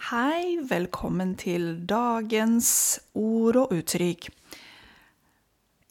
Hei, 0.00 0.56
velkommen 0.64 1.34
til 1.36 1.82
dagens 1.84 2.68
ord 3.12 3.58
og 3.60 3.72
uttrykk. 3.76 4.30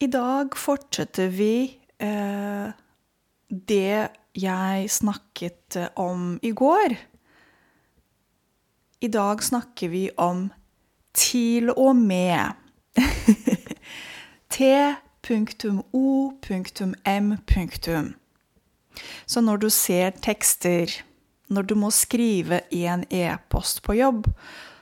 I 0.02 0.08
dag 0.10 0.56
fortsetter 0.58 1.28
vi 1.30 1.78
eh, 2.02 2.72
det 3.54 4.08
jeg 4.34 4.90
snakket 4.90 5.78
om 5.94 6.40
i 6.42 6.50
går. 6.58 6.96
I 9.06 9.10
dag 9.14 9.44
snakker 9.46 9.94
vi 9.94 10.10
om 10.18 10.48
til 11.14 11.70
og 11.76 11.94
med. 12.02 12.58
T.O.M. 14.58 15.14
Så 19.30 19.42
når 19.46 19.62
du 19.62 19.70
ser 19.70 20.18
tekster 20.18 20.98
når 21.50 21.66
du 21.70 21.76
må 21.82 21.90
skrive 21.94 22.62
en 22.70 23.06
e-post 23.10 23.82
på 23.86 23.98
jobb, 23.98 24.30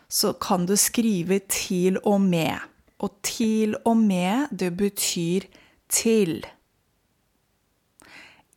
så 0.08 0.34
kan 0.34 0.66
du 0.68 0.76
skrive 0.80 1.40
til 1.52 2.00
og 2.04 2.22
med. 2.22 2.60
Og 3.04 3.20
til 3.26 3.76
og 3.86 3.98
med, 3.98 4.48
det 4.52 4.72
betyr 4.78 5.48
til. 5.90 6.42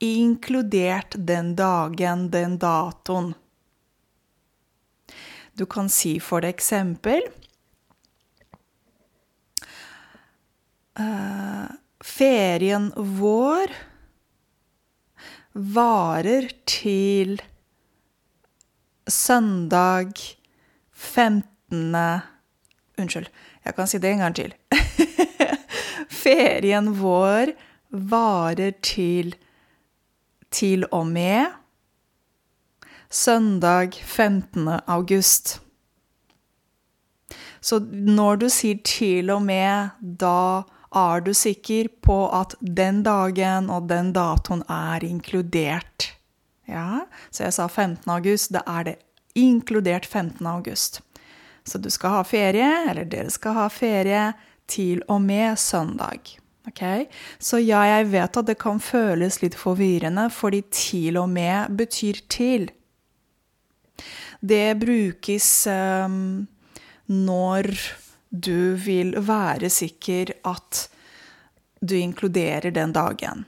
Inkludert 0.01 1.15
den 1.19 1.55
dagen, 1.59 2.31
den 2.33 2.57
datoen. 2.59 3.35
Du 5.59 5.67
kan 5.67 5.91
si 5.93 6.15
for 6.25 6.47
eksempel 6.47 7.21
uh, 10.97 11.69
Ferien 12.01 12.89
vår 12.97 13.75
varer 15.53 16.49
til 16.65 17.43
søndag 19.11 20.13
15. 20.93 21.97
Unnskyld, 22.99 23.31
jeg 23.65 23.75
kan 23.77 23.91
si 23.91 23.99
det 23.99 24.11
en 24.11 24.25
gang 24.25 24.37
til. 24.39 24.55
Ferien 26.23 26.93
vår 27.01 27.55
varer 27.91 28.77
til 28.83 29.35
til 30.51 30.85
og 30.91 31.07
med 31.07 31.47
søndag 33.11 33.95
15. 34.05 34.69
august. 34.87 35.61
Så 37.61 37.79
når 37.93 38.37
du 38.37 38.49
sier 38.49 38.79
til 38.87 39.31
og 39.31 39.43
med, 39.43 39.91
da 40.01 40.63
er 40.97 41.21
du 41.23 41.35
sikker 41.35 41.91
på 42.03 42.23
at 42.35 42.55
den 42.61 43.03
dagen 43.03 43.71
og 43.71 43.89
den 43.91 44.13
datoen 44.17 44.63
er 44.69 45.05
inkludert. 45.05 46.10
Ja, 46.71 47.05
så 47.31 47.47
jeg 47.49 47.57
sa 47.57 47.69
15. 47.69 48.07
august. 48.11 48.53
Da 48.55 48.63
er 48.67 48.87
det 48.87 48.97
inkludert 49.39 50.07
15. 50.07 50.47
august. 50.47 51.01
Så 51.65 51.79
du 51.79 51.91
skal 51.91 52.19
ha 52.19 52.23
ferie, 52.25 52.69
eller 52.91 53.09
dere 53.09 53.31
skal 53.31 53.59
ha 53.59 53.67
ferie, 53.73 54.31
til 54.71 55.03
og 55.11 55.21
med 55.23 55.59
søndag. 55.59 56.37
Okay? 56.69 57.07
Så 57.39 57.59
ja, 57.59 57.83
jeg 57.89 58.11
vet 58.13 58.37
at 58.37 58.47
det 58.47 58.59
kan 58.61 58.81
føles 58.83 59.41
litt 59.43 59.57
forvirrende, 59.59 60.29
fordi 60.31 60.63
til 60.71 61.19
og 61.21 61.29
med 61.33 61.75
betyr 61.79 62.23
til. 62.31 62.71
Det 64.41 64.79
brukes 64.81 65.67
um, 65.69 66.47
når 67.11 67.75
du 68.31 68.77
vil 68.79 69.17
være 69.19 69.69
sikker 69.71 70.33
at 70.47 70.87
du 71.81 71.97
inkluderer 71.99 72.71
den 72.71 72.93
dagen. 72.93 73.45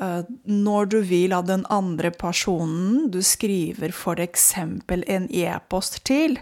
Eh, 0.00 0.22
når 0.48 0.88
du 0.94 1.00
vil 1.04 1.34
at 1.36 1.48
den 1.50 1.66
andre 1.72 2.10
personen 2.14 3.10
du 3.12 3.20
skriver 3.24 3.92
f.eks. 3.92 4.46
en 4.56 5.28
e-post 5.28 6.00
til, 6.08 6.38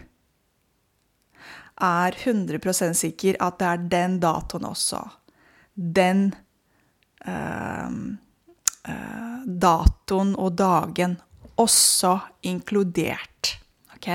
er 1.78 2.14
100% 2.14 2.98
sikker 2.98 3.38
at 3.42 3.58
det 3.58 3.66
er 3.68 3.84
den 3.90 4.18
datoen 4.22 4.66
også. 4.66 4.98
Den 5.74 6.32
uh, 7.22 7.90
uh, 8.90 9.38
datoen 9.46 10.32
og 10.34 10.56
dagen 10.58 11.14
også 11.58 12.16
inkludert. 12.50 13.54
Ok? 13.94 14.10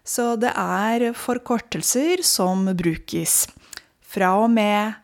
Så 0.00 0.32
det 0.40 0.54
er 0.56 1.12
forkortelser 1.12 2.24
som 2.24 2.64
brukes 2.72 3.44
fra 4.00 4.32
og 4.40 4.48
med 4.56 5.01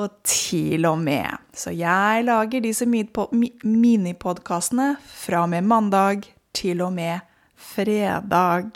og 0.00 0.16
til 0.26 0.86
og 0.88 0.98
med. 0.98 1.38
Så 1.54 1.70
jeg 1.74 2.24
lager 2.26 2.64
disse 2.64 2.86
minipodkastene 2.88 4.94
fra 5.06 5.44
og 5.44 5.52
med 5.52 5.68
mandag 5.70 6.26
til 6.54 6.82
og 6.82 6.92
med 6.96 7.22
fredag. 7.54 8.72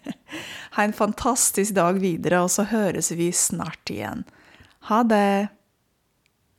ha 0.76 0.84
en 0.84 0.96
fantastisk 0.96 1.74
dag 1.74 1.98
videre, 2.02 2.44
og 2.46 2.50
så 2.50 2.68
høres 2.70 3.12
vi 3.18 3.32
snart 3.32 3.90
igjen. 3.90 4.24
Ha 4.90 5.02
det! 5.02 5.48